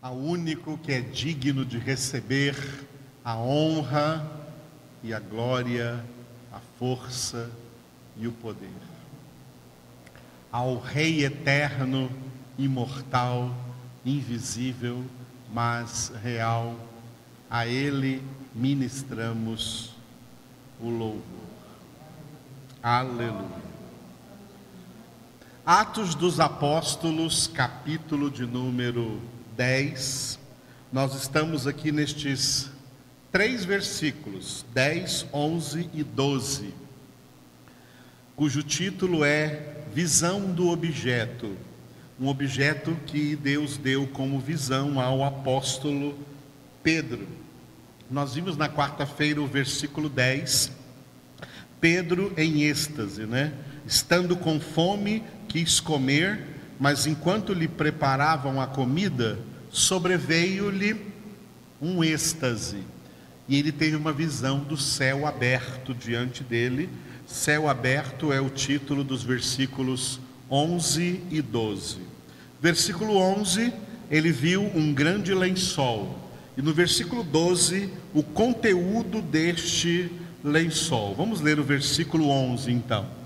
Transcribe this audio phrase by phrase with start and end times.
[0.00, 2.54] ao único que é digno de receber
[3.24, 4.24] a honra
[5.02, 6.04] e a glória,
[6.52, 7.50] a força
[8.16, 8.70] e o poder.
[10.50, 12.10] Ao Rei eterno,
[12.56, 13.54] imortal,
[14.04, 15.04] invisível,
[15.52, 16.76] mas real,
[17.50, 18.22] a Ele
[18.54, 19.94] ministramos
[20.80, 21.22] o louvor.
[22.82, 23.68] Aleluia.
[25.66, 29.20] Atos dos Apóstolos, capítulo de número
[29.58, 30.38] 10.
[30.92, 32.70] Nós estamos aqui nestes
[33.32, 36.72] três versículos, 10, 11 e 12,
[38.36, 41.56] cujo título é Visão do Objeto.
[42.20, 46.16] Um objeto que Deus deu como visão ao apóstolo
[46.80, 47.26] Pedro.
[48.08, 50.70] Nós vimos na quarta-feira o versículo 10,
[51.80, 53.52] Pedro em êxtase, né?
[53.84, 59.38] Estando com fome, quis comer, mas enquanto lhe preparavam a comida,
[59.70, 60.96] sobreveio-lhe
[61.80, 62.78] um êxtase.
[63.48, 66.88] E ele teve uma visão do céu aberto diante dele.
[67.26, 70.20] Céu aberto é o título dos versículos
[70.50, 71.98] 11 e 12.
[72.60, 73.72] Versículo 11,
[74.10, 76.18] ele viu um grande lençol.
[76.56, 80.10] E no versículo 12, o conteúdo deste
[80.42, 81.14] lençol.
[81.14, 83.17] Vamos ler o versículo 11 então.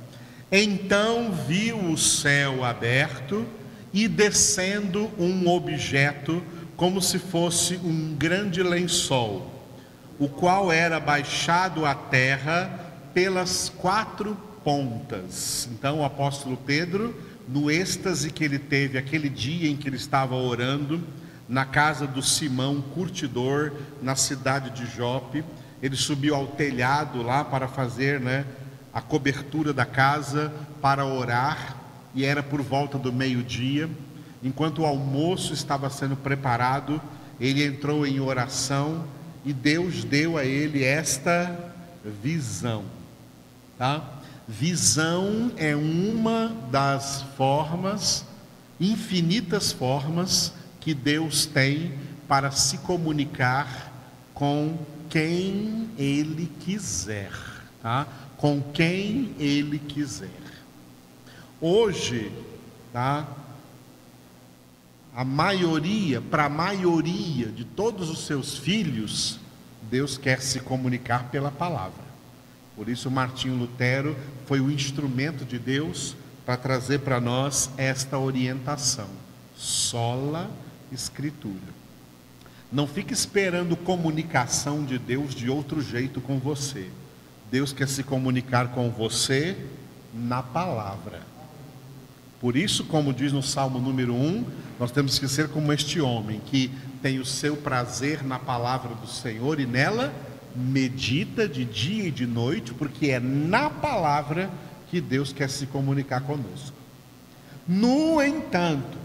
[0.55, 3.47] Então viu o céu aberto
[3.91, 6.42] e descendo um objeto
[6.77, 9.50] como se fosse um grande lençol,
[10.19, 12.69] o qual era baixado à terra
[13.14, 15.70] pelas quatro pontas.
[15.72, 17.16] Então o apóstolo Pedro,
[17.48, 21.03] no êxtase que ele teve aquele dia em que ele estava orando
[21.48, 23.72] na casa do Simão curtidor,
[24.03, 25.42] na cidade de Jope,
[25.83, 28.44] ele subiu ao telhado lá para fazer, né,
[28.93, 31.77] a cobertura da casa para orar
[32.15, 33.89] e era por volta do meio-dia.
[34.43, 37.01] Enquanto o almoço estava sendo preparado,
[37.41, 39.05] ele entrou em oração
[39.45, 41.73] e Deus deu a ele esta
[42.23, 42.84] visão.
[43.78, 44.21] Tá?
[44.47, 48.25] Visão é uma das formas,
[48.78, 51.95] infinitas formas, que Deus tem
[52.27, 53.93] para se comunicar
[54.34, 54.78] com
[55.09, 57.31] quem Ele quiser,
[57.81, 58.06] tá?
[58.42, 60.28] Com quem Ele quiser.
[61.60, 62.32] Hoje,
[62.92, 63.25] tá?
[65.14, 69.38] A maioria, para a maioria de todos os seus filhos,
[69.88, 72.03] Deus quer se comunicar pela palavra.
[72.75, 79.09] Por isso, Martinho Lutero foi o instrumento de Deus para trazer para nós esta orientação.
[79.56, 80.50] Sola
[80.91, 81.72] Escritura.
[82.72, 86.91] Não fique esperando comunicação de Deus de outro jeito com você.
[87.53, 89.55] Deus quer se comunicar com você
[90.15, 91.21] na palavra.
[92.41, 94.47] Por isso, como diz no Salmo número 1,
[94.81, 96.71] nós temos que ser como este homem, que
[97.03, 100.15] tem o seu prazer na palavra do Senhor e nela
[100.57, 104.51] medita de dia e de noite, porque é na palavra
[104.91, 106.75] que Deus quer se comunicar conosco.
[107.69, 108.97] No entanto,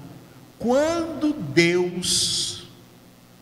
[0.58, 2.66] quando Deus,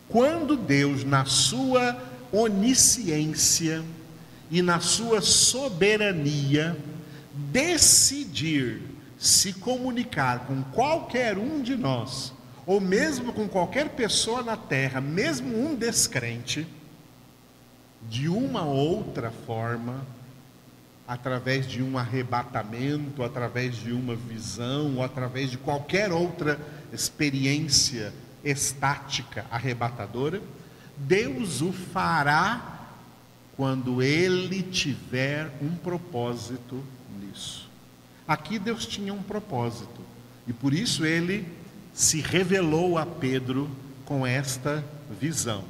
[0.08, 1.96] quando Deus, na sua
[2.32, 3.84] onisciência
[4.50, 6.76] e na sua soberania,
[7.34, 8.82] decidir
[9.18, 12.32] se comunicar com qualquer um de nós,
[12.64, 16.66] ou mesmo com qualquer pessoa na terra, mesmo um descrente,
[18.08, 20.06] de uma outra forma,
[21.08, 26.58] através de um arrebatamento, através de uma visão, ou através de qualquer outra
[26.92, 28.12] experiência
[28.44, 30.40] estática arrebatadora,
[30.96, 32.75] Deus o fará
[33.56, 36.82] quando ele tiver um propósito
[37.20, 37.68] nisso.
[38.28, 40.00] Aqui Deus tinha um propósito,
[40.46, 41.46] e por isso ele
[41.94, 43.70] se revelou a Pedro
[44.04, 44.84] com esta
[45.20, 45.64] visão.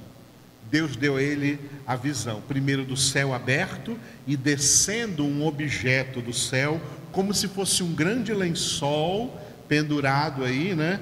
[0.71, 6.33] Deus deu a ele a visão, primeiro do céu aberto e descendo um objeto do
[6.33, 6.81] céu,
[7.13, 11.01] como se fosse um grande lençol pendurado aí, né?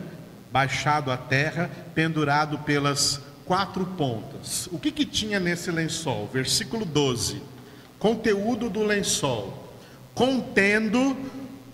[0.53, 4.69] Baixado à terra, pendurado pelas quatro pontas.
[4.73, 6.29] O que, que tinha nesse lençol?
[6.33, 7.43] Versículo 12:
[7.99, 9.73] conteúdo do lençol,
[10.15, 11.17] contendo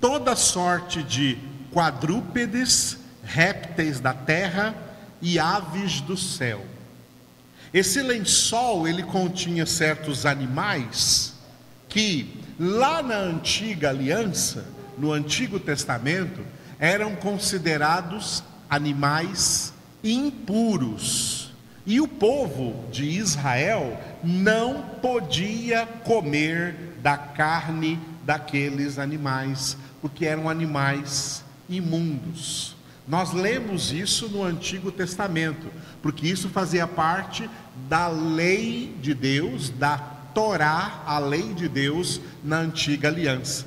[0.00, 1.38] toda sorte de
[1.72, 4.74] quadrúpedes, répteis da terra
[5.22, 6.64] e aves do céu.
[7.72, 11.34] Esse lençol ele continha certos animais
[11.88, 14.66] que lá na antiga aliança,
[14.98, 16.40] no Antigo Testamento,
[16.78, 19.72] eram considerados animais
[20.02, 21.39] impuros.
[21.90, 31.44] E o povo de Israel não podia comer da carne daqueles animais, porque eram animais
[31.68, 32.76] imundos.
[33.08, 35.66] Nós lemos isso no Antigo Testamento,
[36.00, 37.50] porque isso fazia parte
[37.88, 39.98] da lei de Deus, da
[40.32, 43.66] Torá, a lei de Deus na antiga aliança.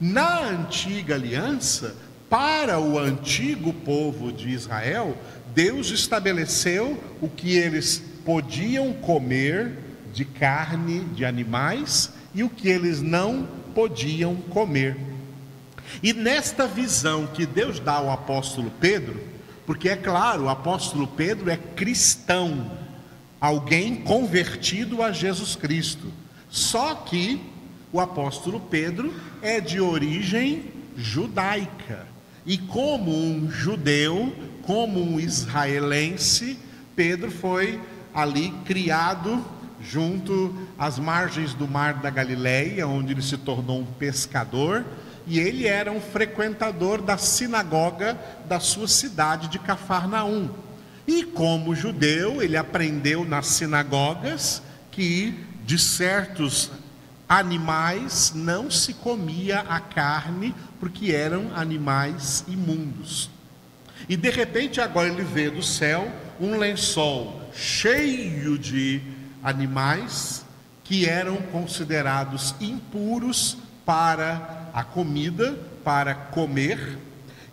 [0.00, 1.94] Na antiga aliança,
[2.28, 5.16] para o antigo povo de Israel,
[5.54, 9.72] Deus estabeleceu o que eles podiam comer
[10.12, 14.96] de carne de animais e o que eles não podiam comer.
[16.02, 19.20] E nesta visão que Deus dá ao apóstolo Pedro,
[19.66, 22.70] porque é claro, o apóstolo Pedro é cristão,
[23.40, 26.12] alguém convertido a Jesus Cristo.
[26.48, 27.40] Só que
[27.92, 30.64] o apóstolo Pedro é de origem
[30.96, 32.06] judaica.
[32.46, 34.32] E como um judeu,
[34.66, 36.58] como um israelense,
[36.94, 37.80] Pedro foi
[38.14, 39.44] ali criado
[39.80, 44.84] junto às margens do mar da Galileia, onde ele se tornou um pescador,
[45.26, 50.50] e ele era um frequentador da sinagoga da sua cidade de Cafarnaum.
[51.06, 55.34] E como judeu, ele aprendeu nas sinagogas que
[55.64, 56.70] de certos
[57.28, 63.30] animais não se comia a carne, porque eram animais imundos.
[64.10, 66.10] E de repente agora ele vê do céu
[66.40, 69.00] um lençol cheio de
[69.40, 70.44] animais
[70.82, 76.98] que eram considerados impuros para a comida, para comer.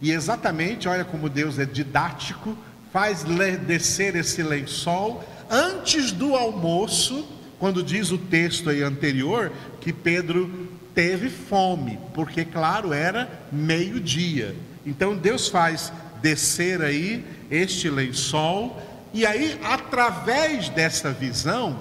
[0.02, 2.58] E exatamente, olha como Deus é didático,
[2.92, 3.24] faz
[3.68, 7.24] descer esse lençol antes do almoço,
[7.60, 14.56] quando diz o texto aí anterior que Pedro teve fome, porque claro, era meio-dia.
[14.88, 18.82] Então Deus faz descer aí este lençol
[19.14, 21.80] e aí, através dessa visão,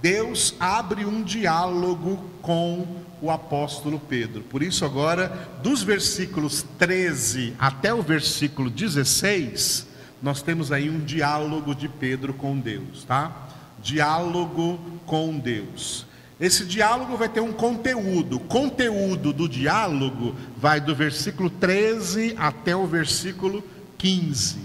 [0.00, 2.86] Deus abre um diálogo com
[3.20, 4.42] o apóstolo Pedro.
[4.42, 9.86] Por isso, agora, dos versículos 13 até o versículo 16,
[10.22, 13.48] nós temos aí um diálogo de Pedro com Deus, tá?
[13.82, 16.06] Diálogo com Deus.
[16.40, 18.36] Esse diálogo vai ter um conteúdo.
[18.36, 23.62] O conteúdo do diálogo vai do versículo 13 até o versículo
[23.98, 24.58] 15.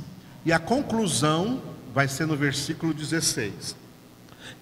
[0.45, 1.62] E a conclusão
[1.94, 3.75] vai ser no versículo 16.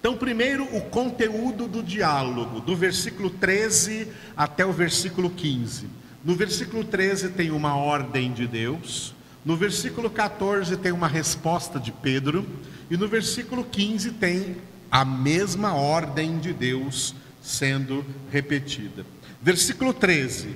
[0.00, 5.86] Então, primeiro, o conteúdo do diálogo, do versículo 13 até o versículo 15.
[6.24, 9.14] No versículo 13 tem uma ordem de Deus,
[9.44, 12.46] no versículo 14 tem uma resposta de Pedro,
[12.90, 14.56] e no versículo 15 tem
[14.90, 19.04] a mesma ordem de Deus sendo repetida.
[19.40, 20.54] Versículo 13: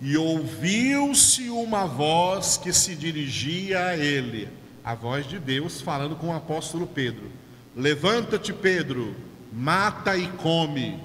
[0.00, 4.48] E ouviu-se uma voz que se dirigia a ele
[4.88, 7.30] a voz de Deus falando com o apóstolo Pedro:
[7.76, 9.14] Levanta-te, Pedro,
[9.52, 10.98] mata e come.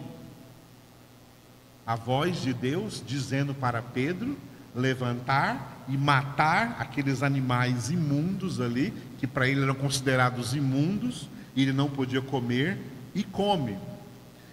[1.85, 4.37] A voz de Deus dizendo para Pedro
[4.73, 11.73] levantar e matar aqueles animais imundos ali, que para ele eram considerados imundos, e ele
[11.73, 12.77] não podia comer,
[13.13, 13.77] e come.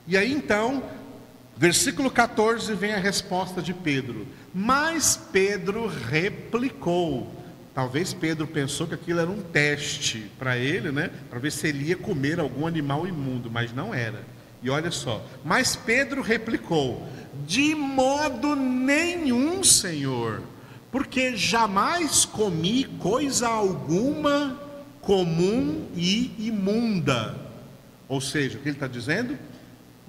[0.08, 0.82] E aí então,
[1.60, 4.26] versículo 14 vem a resposta de Pedro.
[4.54, 7.30] Mas Pedro replicou:
[7.74, 11.10] Talvez Pedro pensou que aquilo era um teste para ele, né?
[11.28, 14.24] Para ver se ele ia comer algum animal imundo, mas não era.
[14.62, 17.06] E olha só, mas Pedro replicou:
[17.46, 20.42] De modo nenhum, Senhor,
[20.90, 24.58] porque jamais comi coisa alguma
[25.02, 27.36] comum e imunda.
[28.08, 29.38] Ou seja, o que ele está dizendo?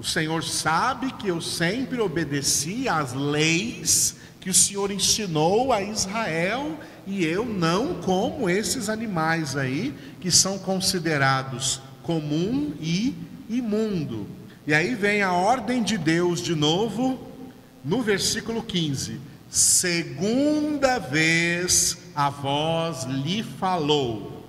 [0.02, 6.80] O Senhor sabe que eu sempre obedeci às leis que o Senhor ensinou a Israel
[7.06, 13.14] e eu não como esses animais aí que são considerados comum e
[13.48, 14.26] imundo.
[14.66, 17.20] E aí vem a ordem de Deus de novo
[17.86, 19.22] no versículo 15.
[19.52, 24.48] Segunda vez a voz lhe falou: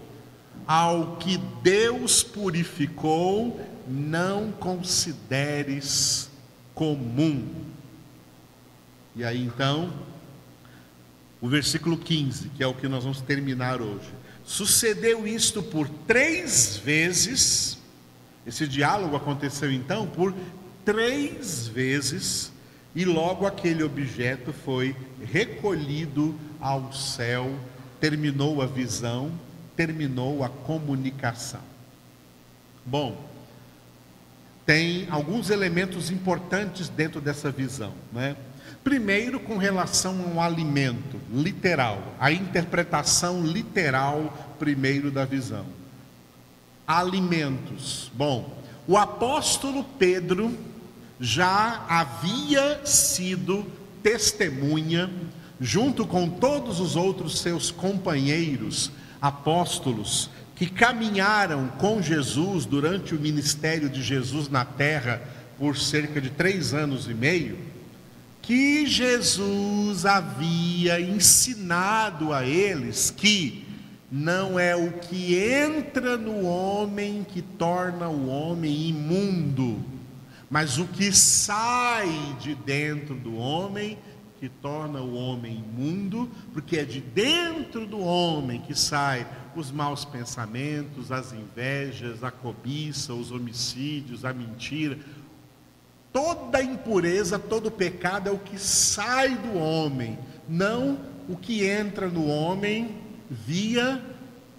[0.66, 6.30] Ao que Deus purificou, não consideres
[6.74, 7.46] comum.
[9.14, 9.92] E aí então,
[11.40, 14.08] o versículo 15, que é o que nós vamos terminar hoje.
[14.44, 17.78] Sucedeu isto por três vezes,
[18.46, 20.34] esse diálogo aconteceu então por
[20.84, 22.52] três vezes,
[22.94, 27.54] e logo aquele objeto foi recolhido ao céu,
[28.00, 29.32] terminou a visão,
[29.76, 31.62] terminou a comunicação.
[32.84, 33.31] Bom,
[34.64, 38.36] tem alguns elementos importantes dentro dessa visão, né?
[38.84, 45.64] Primeiro, com relação ao alimento, literal, a interpretação literal, primeiro, da visão.
[46.86, 48.10] Alimentos.
[48.14, 50.56] Bom, o apóstolo Pedro
[51.20, 53.64] já havia sido
[54.02, 55.08] testemunha,
[55.60, 58.90] junto com todos os outros seus companheiros
[59.20, 60.28] apóstolos
[60.62, 65.20] que caminharam com Jesus durante o ministério de Jesus na terra
[65.58, 67.58] por cerca de três anos e meio,
[68.40, 73.66] que Jesus havia ensinado a eles que
[74.08, 79.84] não é o que entra no homem que torna o homem imundo,
[80.48, 83.98] mas o que sai de dentro do homem
[84.38, 90.04] que torna o homem imundo, porque é de dentro do homem que sai os maus
[90.04, 94.98] pensamentos, as invejas, a cobiça, os homicídios, a mentira.
[96.12, 100.18] Toda impureza, todo pecado é o que sai do homem,
[100.48, 102.96] não o que entra no homem
[103.30, 104.02] via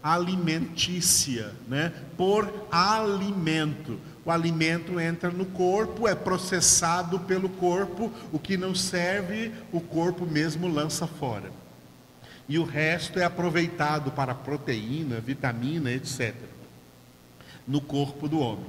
[0.02, 1.94] alimentícia, né?
[2.18, 4.00] Por alimento.
[4.26, 10.26] O alimento entra no corpo, é processado pelo corpo, o que não serve, o corpo
[10.26, 11.52] mesmo lança fora.
[12.48, 16.36] E o resto é aproveitado para proteína, vitamina, etc.
[17.68, 18.66] No corpo do homem.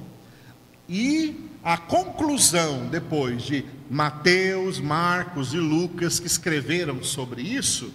[0.87, 7.91] E a conclusão depois de Mateus, Marcos e Lucas que escreveram sobre isso,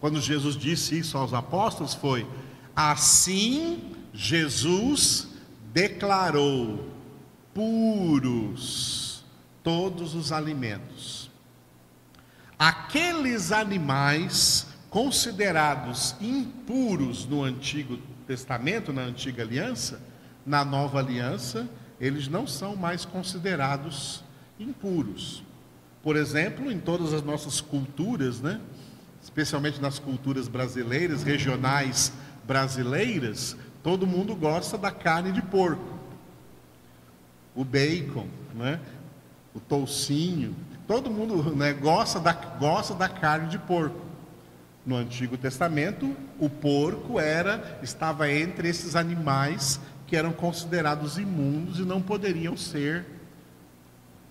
[0.00, 2.26] quando Jesus disse isso aos apóstolos, foi:
[2.74, 5.28] assim Jesus
[5.72, 6.88] declarou
[7.54, 9.22] puros
[9.62, 11.30] todos os alimentos.
[12.58, 20.00] Aqueles animais considerados impuros no Antigo Testamento, na Antiga Aliança,
[20.44, 21.68] na Nova Aliança,
[22.00, 24.22] eles não são mais considerados
[24.58, 25.42] impuros.
[26.02, 28.60] Por exemplo, em todas as nossas culturas, né?
[29.22, 32.12] especialmente nas culturas brasileiras, regionais
[32.44, 36.00] brasileiras, todo mundo gosta da carne de porco
[37.54, 38.80] o bacon, né?
[39.54, 40.54] o toucinho.
[40.86, 44.09] Todo mundo né, gosta, da, gosta da carne de porco.
[44.84, 51.82] No Antigo Testamento, o porco era estava entre esses animais que eram considerados imundos e
[51.82, 53.04] não poderiam ser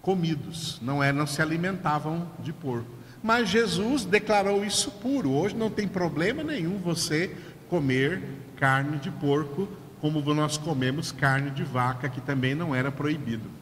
[0.01, 2.89] comidos, não, é, não se alimentavam de porco.
[3.21, 5.31] Mas Jesus declarou isso puro.
[5.31, 7.35] Hoje não tem problema nenhum você
[7.69, 8.21] comer
[8.55, 9.67] carne de porco
[10.01, 13.58] como nós comemos carne de vaca, que também não era proibido.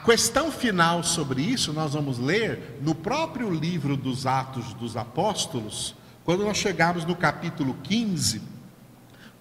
[0.00, 5.94] A questão final sobre isso nós vamos ler no próprio livro dos Atos dos Apóstolos,
[6.24, 8.40] quando nós chegarmos no capítulo 15,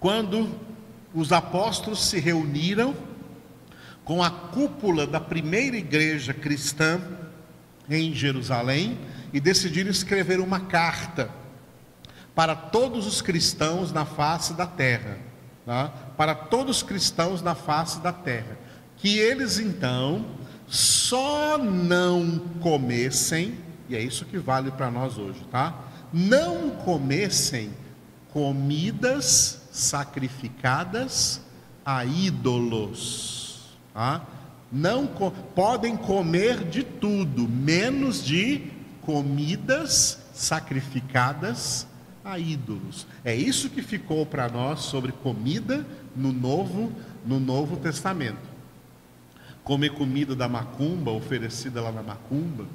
[0.01, 0.53] quando
[1.13, 2.93] os apóstolos se reuniram
[4.03, 6.99] com a cúpula da primeira igreja cristã
[7.89, 8.99] em Jerusalém
[9.31, 11.29] e decidiram escrever uma carta
[12.35, 15.19] para todos os cristãos na face da terra,
[15.65, 15.87] tá?
[16.17, 18.59] para todos os cristãos na face da terra,
[18.97, 20.37] que eles então
[20.69, 23.55] só não comessem,
[23.89, 25.75] e é isso que vale para nós hoje, tá?
[26.13, 27.71] Não comessem
[28.31, 31.41] comidas sacrificadas
[31.83, 34.23] a ídolos, tá?
[34.71, 38.71] Não co podem comer de tudo, menos de
[39.01, 41.87] comidas sacrificadas
[42.23, 43.07] a ídolos.
[43.25, 45.83] É isso que ficou para nós sobre comida
[46.15, 46.91] no Novo,
[47.25, 48.58] no Novo Testamento.
[49.63, 52.65] Comer comida da macumba, oferecida lá na macumba,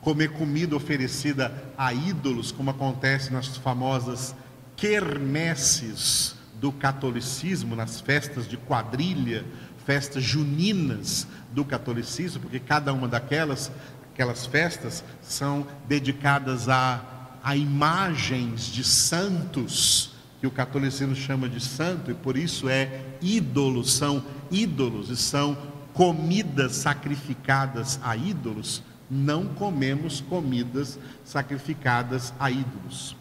[0.00, 4.34] comer comida oferecida a ídolos, como acontece nas famosas
[4.76, 9.44] quermesses do catolicismo, nas festas de quadrilha,
[9.86, 13.70] festas juninas do catolicismo, porque cada uma daquelas
[14.12, 22.10] aquelas festas são dedicadas a a imagens de santos, que o catolicismo chama de santo,
[22.10, 25.56] e por isso é ídolos, são ídolos e são
[25.92, 33.16] comidas sacrificadas a ídolos, não comemos comidas sacrificadas a ídolos.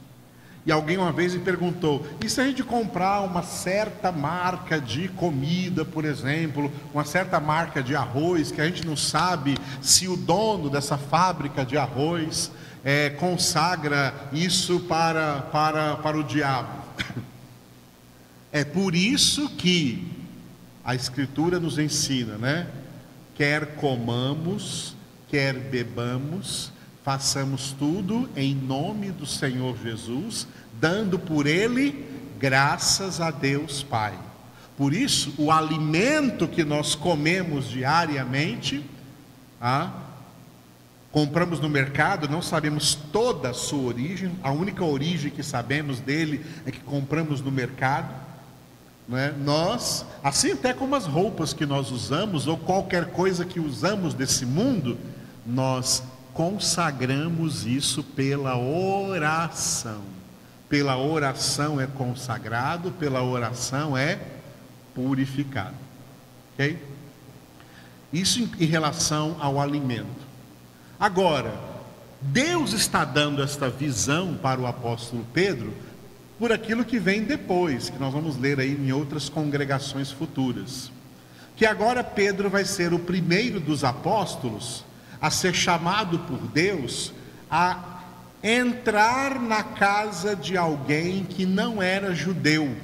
[0.65, 5.07] E alguém uma vez me perguntou: e se a gente comprar uma certa marca de
[5.09, 10.15] comida, por exemplo, uma certa marca de arroz, que a gente não sabe se o
[10.15, 12.51] dono dessa fábrica de arroz
[12.83, 16.81] é, consagra isso para, para, para o diabo.
[18.53, 20.20] É por isso que
[20.83, 22.67] a Escritura nos ensina, né?
[23.35, 24.95] Quer comamos,
[25.29, 26.71] quer bebamos,
[27.03, 30.47] façamos tudo em nome do Senhor Jesus,
[30.79, 32.05] dando por Ele
[32.39, 34.17] graças a Deus Pai.
[34.77, 38.83] Por isso, o alimento que nós comemos diariamente,
[39.61, 39.91] ah,
[41.11, 46.43] compramos no mercado, não sabemos toda a sua origem, a única origem que sabemos dele
[46.65, 48.30] é que compramos no mercado.
[49.07, 49.33] Né?
[49.43, 54.45] Nós, assim até como as roupas que nós usamos, ou qualquer coisa que usamos desse
[54.45, 54.97] mundo,
[55.45, 56.03] nós
[56.33, 60.01] consagramos isso pela oração.
[60.69, 64.19] Pela oração é consagrado, pela oração é
[64.95, 65.75] purificado.
[66.53, 66.81] Ok?
[68.13, 70.31] Isso em relação ao alimento.
[70.99, 71.53] Agora,
[72.21, 75.73] Deus está dando esta visão para o apóstolo Pedro
[76.41, 80.91] por aquilo que vem depois, que nós vamos ler aí em outras congregações futuras.
[81.55, 84.83] Que agora Pedro vai ser o primeiro dos apóstolos
[85.21, 87.13] a ser chamado por Deus
[87.47, 88.01] a
[88.41, 92.75] entrar na casa de alguém que não era judeu,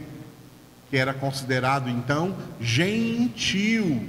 [0.92, 4.08] que era considerado então gentil,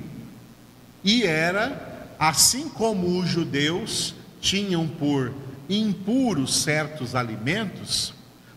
[1.02, 5.32] e era, assim como os judeus tinham por
[5.70, 8.12] impuros certos alimentos,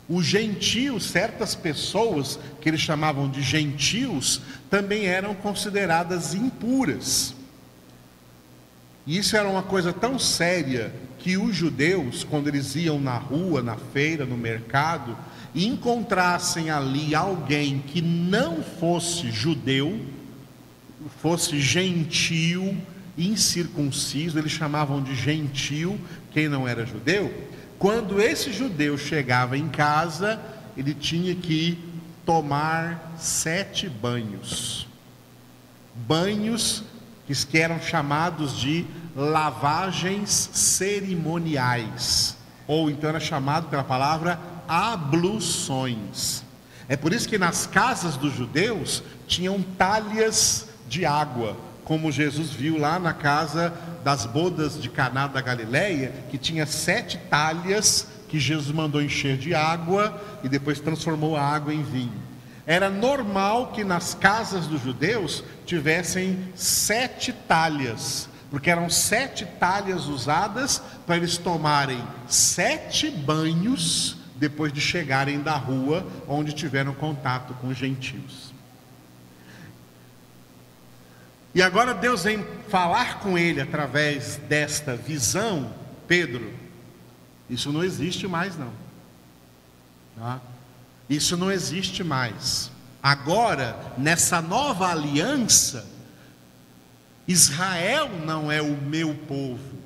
[0.10, 7.34] os gentios, certas pessoas que eles chamavam de gentios, também eram consideradas impuras.
[9.05, 13.62] E isso era uma coisa tão séria que os judeus, quando eles iam na rua,
[13.62, 15.17] na feira, no mercado,
[15.53, 20.00] e encontrassem ali alguém que não fosse judeu,
[21.22, 22.77] fosse gentio,
[23.17, 26.00] incircunciso, eles chamavam de gentil
[26.31, 27.50] quem não era judeu.
[27.81, 30.39] Quando esse judeu chegava em casa,
[30.77, 31.79] ele tinha que
[32.23, 34.88] tomar sete banhos.
[35.95, 36.83] Banhos
[37.50, 38.85] que eram chamados de
[39.15, 46.43] lavagens cerimoniais, ou então era chamado pela palavra abluções.
[46.88, 51.57] É por isso que nas casas dos judeus tinham talhas de água,
[51.91, 57.17] como Jesus viu lá na casa das bodas de Caná da Galileia, que tinha sete
[57.29, 62.24] talhas que Jesus mandou encher de água e depois transformou a água em vinho.
[62.65, 70.81] Era normal que nas casas dos judeus tivessem sete talhas, porque eram sete talhas usadas
[71.05, 78.50] para eles tomarem sete banhos depois de chegarem da rua onde tiveram contato com gentios.
[81.53, 85.73] E agora Deus vem falar com ele através desta visão,
[86.07, 86.53] Pedro.
[87.49, 88.71] Isso não existe mais, não.
[90.17, 90.39] Tá?
[91.09, 92.71] Isso não existe mais.
[93.03, 95.85] Agora, nessa nova aliança,
[97.27, 99.79] Israel não é o meu povo.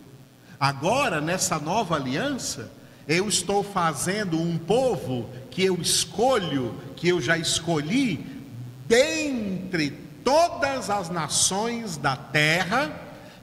[0.59, 2.71] Agora, nessa nova aliança,
[3.07, 8.25] eu estou fazendo um povo que eu escolho, que eu já escolhi,
[8.87, 12.91] dentre todas as nações da terra,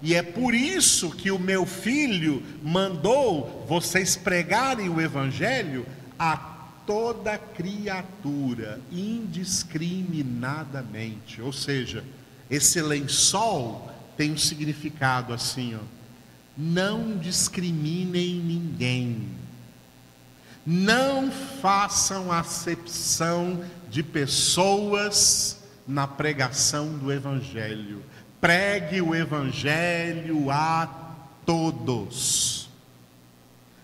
[0.02, 5.86] e é por isso que o meu filho mandou vocês pregarem o evangelho
[6.18, 6.36] a
[6.84, 11.40] toda criatura, indiscriminadamente.
[11.40, 12.02] Ou seja,
[12.50, 15.80] esse lençol tem um significado assim, ó.
[16.58, 19.28] Não discriminem ninguém.
[20.66, 28.02] Não façam acepção de pessoas na pregação do evangelho.
[28.40, 30.86] Pregue o evangelho a
[31.44, 32.68] todos.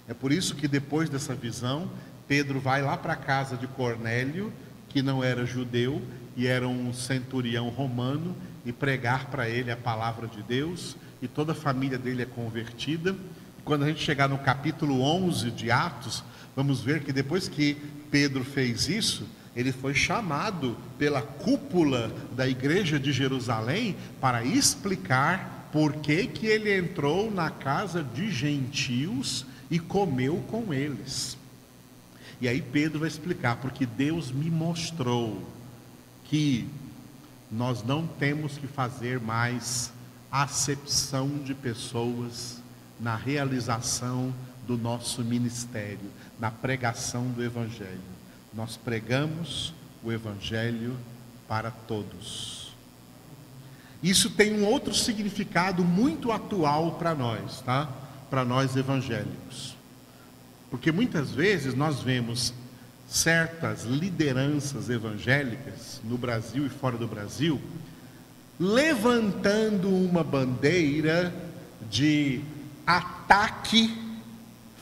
[0.08, 1.90] É por isso que depois dessa visão,
[2.26, 4.52] Pedro vai lá para a casa de Cornélio,
[4.88, 6.02] que não era judeu
[6.36, 8.34] e era um centurião romano,
[8.64, 13.14] e pregar para ele a palavra de Deus, e toda a família dele é convertida.
[13.64, 16.22] Quando a gente chegar no capítulo 11 de Atos,
[16.54, 17.76] vamos ver que depois que
[18.10, 19.26] Pedro fez isso,
[19.58, 26.72] ele foi chamado pela cúpula da igreja de Jerusalém para explicar por que, que ele
[26.78, 31.36] entrou na casa de gentios e comeu com eles.
[32.40, 35.42] E aí Pedro vai explicar, porque Deus me mostrou
[36.26, 36.68] que
[37.50, 39.92] nós não temos que fazer mais
[40.30, 42.62] acepção de pessoas
[43.00, 44.32] na realização
[44.68, 48.17] do nosso ministério, na pregação do Evangelho.
[48.52, 50.96] Nós pregamos o Evangelho
[51.46, 52.72] para todos.
[54.02, 57.88] Isso tem um outro significado muito atual para nós, tá?
[58.30, 59.76] Para nós evangélicos.
[60.70, 62.52] Porque muitas vezes nós vemos
[63.08, 67.60] certas lideranças evangélicas no Brasil e fora do Brasil
[68.58, 71.32] levantando uma bandeira
[71.88, 72.40] de
[72.86, 73.96] ataque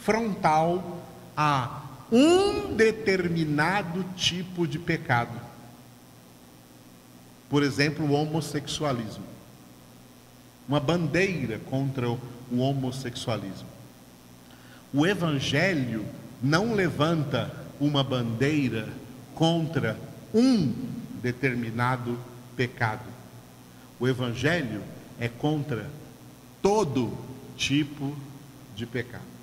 [0.03, 1.03] frontal
[1.37, 5.41] a um determinado tipo de pecado.
[7.49, 9.25] Por exemplo, o homossexualismo.
[10.69, 13.69] Uma bandeira contra o homossexualismo.
[14.93, 16.05] O Evangelho
[16.43, 18.89] não levanta uma bandeira
[19.35, 19.99] contra
[20.35, 20.73] um
[21.23, 22.19] determinado
[22.57, 23.05] pecado.
[23.99, 24.83] O Evangelho
[25.19, 25.89] é contra
[26.61, 27.17] todo
[27.57, 28.17] tipo
[28.75, 29.36] de pecado.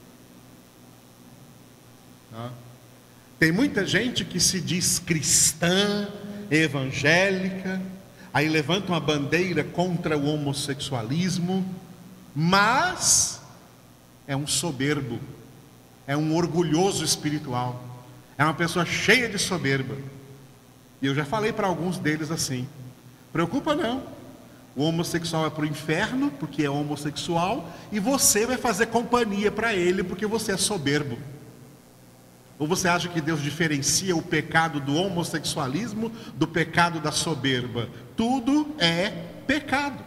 [3.40, 6.08] Tem muita gente que se diz cristã,
[6.50, 7.82] evangélica,
[8.34, 11.66] aí levanta uma bandeira contra o homossexualismo,
[12.36, 13.42] mas
[14.28, 15.20] é um soberbo,
[16.08, 17.84] é um orgulhoso espiritual,
[18.38, 19.98] é uma pessoa cheia de soberba.
[21.02, 22.68] E eu já falei para alguns deles assim:
[23.32, 24.04] preocupa não,
[24.76, 29.74] o homossexual é para o inferno, porque é homossexual, e você vai fazer companhia para
[29.74, 31.18] ele, porque você é soberbo.
[32.64, 37.90] Ou você acha que Deus diferencia o pecado do homossexualismo do pecado da soberba?
[38.16, 39.10] Tudo é
[39.46, 40.02] pecado.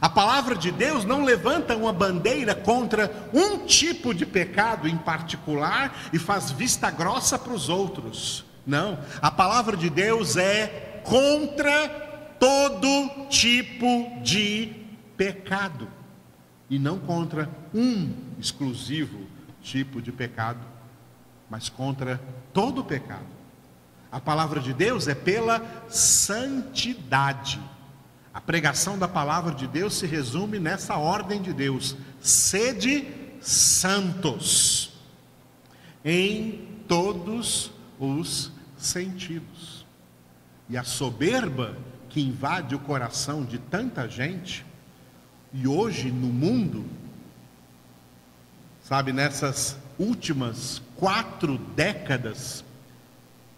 [0.00, 6.10] A palavra de Deus não levanta uma bandeira contra um tipo de pecado em particular
[6.12, 8.44] e faz vista grossa para os outros.
[8.66, 11.88] Não, a palavra de Deus é contra
[12.40, 14.68] todo tipo de
[15.16, 15.86] pecado
[16.68, 19.20] e não contra um exclusivo
[19.62, 20.71] tipo de pecado,
[21.52, 22.18] mas contra
[22.54, 23.26] todo pecado.
[24.10, 27.60] A palavra de Deus é pela santidade.
[28.32, 33.06] A pregação da palavra de Deus se resume nessa ordem de Deus: sede
[33.42, 34.94] santos
[36.02, 39.84] em todos os sentidos.
[40.70, 41.76] E a soberba
[42.08, 44.64] que invade o coração de tanta gente,
[45.52, 46.86] e hoje no mundo,
[48.82, 52.64] sabe, nessas últimas quatro décadas,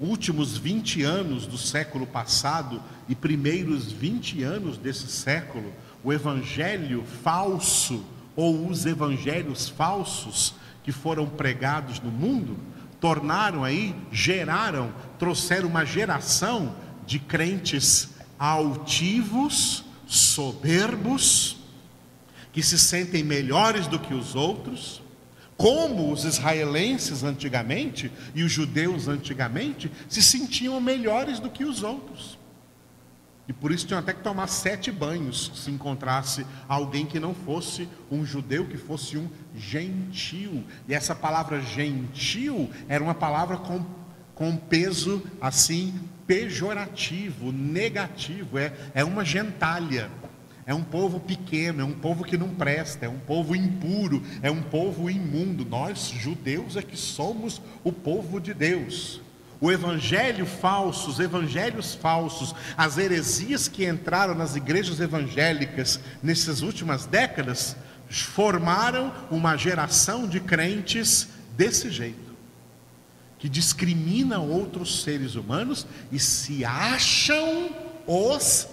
[0.00, 5.70] últimos 20 anos do século passado e primeiros 20 anos desse século,
[6.02, 8.02] o evangelho falso
[8.34, 12.56] ou os evangelhos falsos que foram pregados no mundo,
[12.98, 21.58] tornaram aí, geraram, trouxeram uma geração de crentes altivos, soberbos,
[22.54, 25.03] que se sentem melhores do que os outros,
[25.56, 32.38] como os israelenses antigamente e os judeus antigamente se sentiam melhores do que os outros.
[33.46, 37.88] E por isso tinham até que tomar sete banhos se encontrasse alguém que não fosse
[38.10, 40.64] um judeu, que fosse um gentil.
[40.88, 43.84] E essa palavra gentil era uma palavra com,
[44.34, 45.92] com peso assim
[46.26, 48.58] pejorativo, negativo.
[48.58, 50.10] É, é uma gentalha.
[50.66, 54.50] É um povo pequeno, é um povo que não presta, é um povo impuro, é
[54.50, 55.64] um povo imundo.
[55.64, 59.20] Nós, judeus, é que somos o povo de Deus.
[59.60, 67.04] O evangelho falso, os evangelhos falsos, as heresias que entraram nas igrejas evangélicas nessas últimas
[67.04, 67.76] décadas,
[68.08, 72.34] formaram uma geração de crentes desse jeito,
[73.38, 77.70] que discriminam outros seres humanos e se acham
[78.06, 78.68] os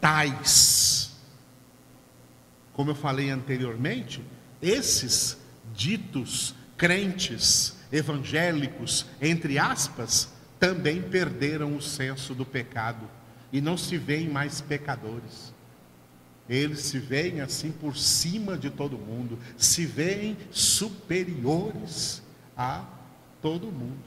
[0.00, 1.01] tais.
[2.82, 4.20] Como eu falei anteriormente,
[4.60, 5.38] esses
[5.72, 13.08] ditos crentes evangélicos, entre aspas, também perderam o senso do pecado
[13.52, 15.54] e não se veem mais pecadores.
[16.48, 22.20] Eles se veem assim por cima de todo mundo, se veem superiores
[22.56, 22.84] a
[23.40, 24.02] todo mundo.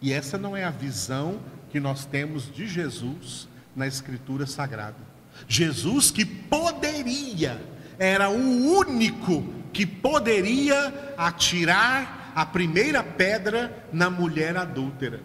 [0.00, 5.10] E essa não é a visão que nós temos de Jesus na Escritura Sagrada.
[5.48, 7.60] Jesus que poderia,
[7.98, 8.36] era o
[8.78, 15.20] único que poderia atirar a primeira pedra na mulher adúltera.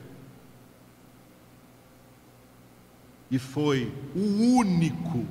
[3.30, 5.26] E foi o único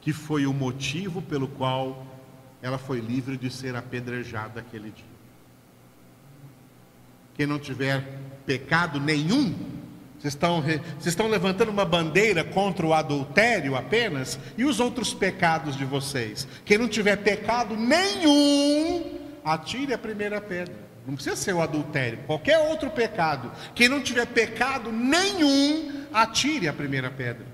[0.00, 2.06] que foi o motivo pelo qual
[2.62, 5.04] ela foi livre de ser apedrejada aquele dia.
[7.34, 9.54] Quem não tiver pecado nenhum,
[10.18, 15.76] vocês estão, vocês estão levantando uma bandeira contra o adultério apenas e os outros pecados
[15.76, 16.46] de vocês.
[16.64, 20.74] Quem não tiver pecado nenhum, atire a primeira pedra.
[21.06, 23.50] Não precisa ser o adultério, qualquer outro pecado.
[23.74, 27.46] Quem não tiver pecado nenhum, atire a primeira pedra.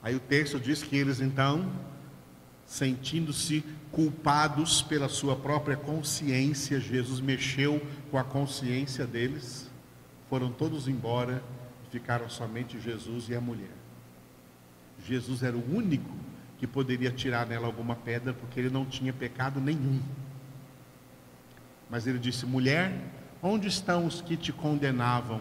[0.00, 1.68] Aí o texto diz que eles então,
[2.64, 9.66] sentindo-se culpados pela sua própria consciência, Jesus mexeu com a consciência deles
[10.28, 11.42] foram todos embora
[11.86, 13.74] e ficaram somente Jesus e a mulher.
[15.04, 16.10] Jesus era o único
[16.58, 20.00] que poderia tirar nela alguma pedra, porque ele não tinha pecado nenhum.
[21.88, 22.92] Mas ele disse: Mulher,
[23.42, 25.40] onde estão os que te condenavam?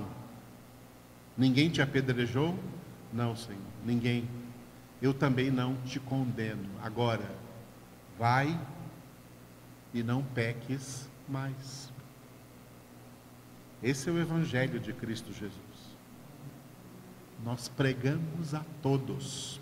[1.37, 2.57] Ninguém te apedrejou?
[3.11, 4.27] Não, Senhor, ninguém.
[5.01, 6.69] Eu também não te condeno.
[6.81, 7.29] Agora,
[8.17, 8.57] vai
[9.93, 11.91] e não peques mais.
[13.85, 15.53] Esse é o Evangelho de Cristo Jesus.
[17.43, 19.61] Nós pregamos a todos.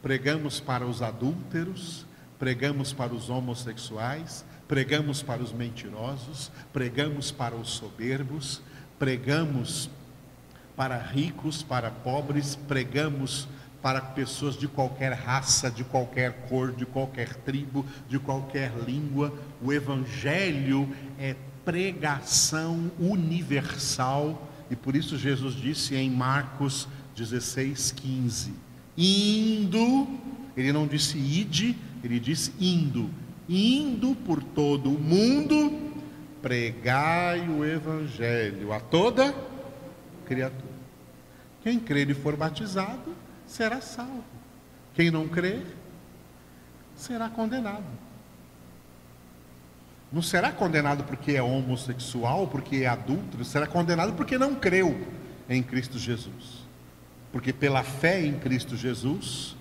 [0.00, 2.06] Pregamos para os adúlteros,
[2.38, 8.62] pregamos para os homossexuais, pregamos para os mentirosos, pregamos para os soberbos,
[9.00, 9.90] pregamos
[10.76, 13.48] para ricos, para pobres, pregamos
[13.82, 19.32] para pessoas de qualquer raça, de qualquer cor, de qualquer tribo, de qualquer língua.
[19.62, 20.88] O Evangelho
[21.18, 28.52] é pregação universal e por isso Jesus disse em Marcos 16, 15:
[28.96, 30.08] Indo,
[30.56, 33.10] ele não disse ide, ele disse indo,
[33.48, 35.92] indo por todo o mundo,
[36.40, 39.34] pregai o Evangelho a toda
[40.24, 40.70] criatura.
[41.62, 43.19] Quem crer e for batizado
[43.50, 44.24] será salvo.
[44.94, 45.66] Quem não crer
[46.94, 47.84] será condenado.
[50.12, 55.06] Não será condenado porque é homossexual, porque é adúltero, será condenado porque não creu
[55.48, 56.60] em Cristo Jesus.
[57.32, 59.56] Porque pela fé em Cristo Jesus,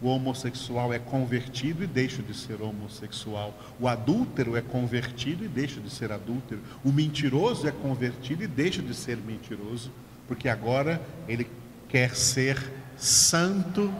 [0.00, 3.56] o homossexual é convertido e deixa de ser homossexual.
[3.78, 6.60] O adúltero é convertido e deixa de ser adúltero.
[6.84, 9.92] O mentiroso é convertido e deixa de ser mentiroso,
[10.26, 11.48] porque agora ele
[11.88, 13.92] quer ser santo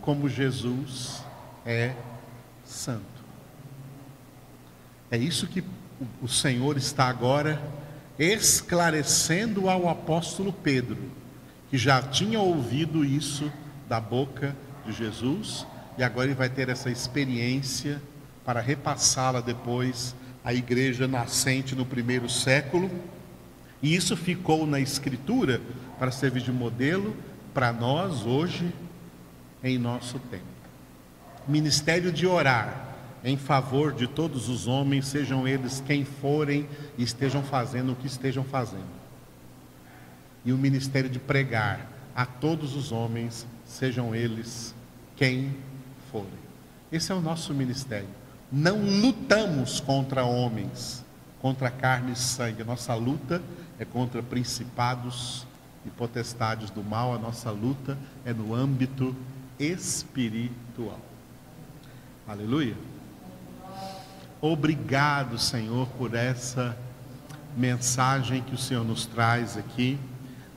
[0.00, 1.22] como Jesus
[1.64, 1.94] é
[2.64, 3.04] santo.
[5.08, 5.62] É isso que
[6.20, 7.62] o Senhor está agora
[8.18, 10.98] esclarecendo ao apóstolo Pedro,
[11.70, 13.50] que já tinha ouvido isso
[13.88, 15.64] da boca de Jesus
[15.96, 18.02] e agora ele vai ter essa experiência
[18.44, 22.90] para repassá-la depois à igreja nascente no primeiro século.
[23.80, 25.60] E isso ficou na Escritura
[25.96, 27.16] para servir de modelo
[27.52, 28.72] para nós hoje,
[29.62, 30.44] em nosso tempo.
[31.46, 32.88] Ministério de orar
[33.24, 38.06] em favor de todos os homens, sejam eles quem forem e estejam fazendo o que
[38.06, 38.98] estejam fazendo.
[40.44, 44.74] E o ministério de pregar a todos os homens, sejam eles
[45.16, 45.54] quem
[46.10, 46.28] forem.
[46.90, 48.08] Esse é o nosso ministério.
[48.50, 51.04] Não lutamos contra homens,
[51.40, 52.64] contra carne e sangue.
[52.64, 53.42] Nossa luta
[53.78, 55.46] é contra principados
[55.88, 57.14] e potestades do mal.
[57.14, 59.16] A nossa luta é no âmbito
[59.58, 61.00] espiritual.
[62.26, 62.76] Aleluia.
[64.40, 66.76] Obrigado, Senhor, por essa
[67.56, 69.98] mensagem que o Senhor nos traz aqui,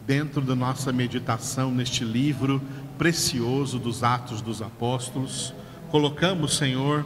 [0.05, 2.61] dentro da nossa meditação neste livro
[2.97, 5.53] precioso dos Atos dos Apóstolos.
[5.89, 7.05] Colocamos, Senhor,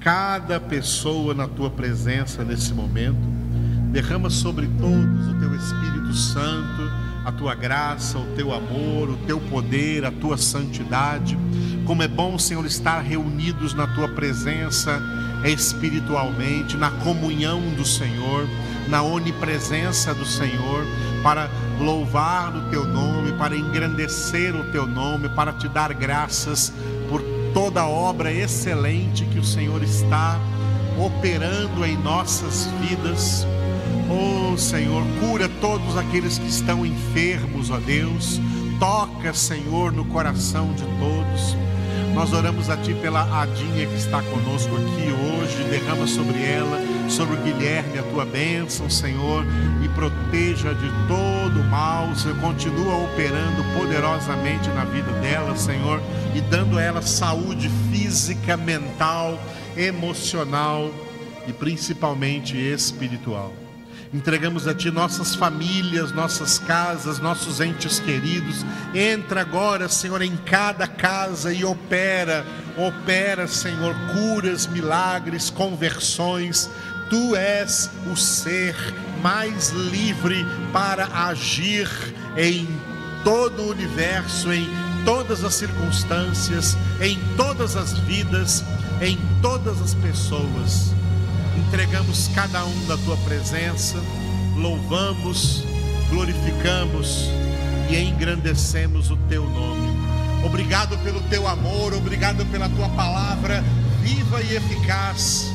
[0.00, 3.18] cada pessoa na tua presença nesse momento.
[3.92, 9.40] Derrama sobre todos o teu Espírito Santo, a tua graça, o teu amor, o teu
[9.40, 11.36] poder, a tua santidade.
[11.84, 15.02] Como é bom, Senhor, estar reunidos na tua presença
[15.44, 18.48] espiritualmente, na comunhão do Senhor,
[18.88, 20.86] na onipresença do Senhor,
[21.24, 26.72] para louvar o teu nome, para engrandecer o teu nome, para te dar graças
[27.08, 27.20] por
[27.52, 30.38] toda a obra excelente que o Senhor está
[30.96, 33.44] operando em nossas vidas.
[34.08, 38.40] Oh Senhor, cura todos aqueles que estão enfermos, ó Deus.
[38.78, 41.56] Toca, Senhor, no coração de todos.
[42.14, 45.68] Nós oramos a Ti pela Adinha que está conosco aqui hoje.
[45.68, 46.78] Derrama sobre ela,
[47.10, 49.44] sobre o Guilherme, a Tua bênção, Senhor,
[49.84, 52.14] e proteja de todo mal.
[52.14, 56.00] Senhor, continua operando poderosamente na vida dela, Senhor,
[56.34, 59.38] e dando a ela saúde física, mental,
[59.76, 60.90] emocional
[61.46, 63.65] e principalmente espiritual.
[64.16, 68.64] Entregamos a Ti nossas famílias, nossas casas, nossos entes queridos.
[68.94, 72.42] Entra agora, Senhor, em cada casa e opera,
[72.78, 76.70] opera, Senhor, curas, milagres, conversões.
[77.10, 78.74] Tu és o ser
[79.20, 81.86] mais livre para agir
[82.38, 82.66] em
[83.22, 84.66] todo o universo, em
[85.04, 88.64] todas as circunstâncias, em todas as vidas,
[89.02, 90.96] em todas as pessoas
[91.56, 93.98] entregamos cada um da tua presença,
[94.56, 95.64] louvamos,
[96.10, 97.28] glorificamos
[97.90, 99.96] e engrandecemos o teu nome.
[100.44, 103.64] Obrigado pelo teu amor, obrigado pela tua palavra
[104.00, 105.50] viva e eficaz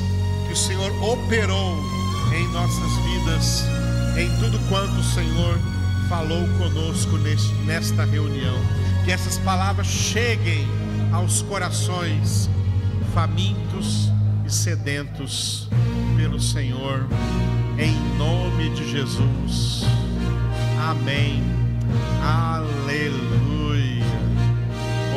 [0.45, 1.77] que o Senhor operou
[2.35, 3.63] em nossas vidas,
[4.17, 5.57] em tudo quanto o Senhor
[6.09, 8.57] falou conosco neste, nesta reunião.
[9.05, 10.67] Que essas palavras cheguem
[11.13, 12.49] aos corações
[13.13, 14.11] famintos
[14.55, 15.67] sedentos
[16.17, 17.07] pelo Senhor,
[17.79, 19.83] em nome de Jesus.
[20.79, 21.43] Amém.
[22.23, 24.05] Aleluia.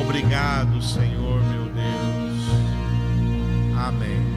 [0.00, 2.44] Obrigado, Senhor meu Deus.
[3.76, 4.33] Amém.